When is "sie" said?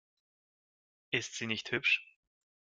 1.35-1.45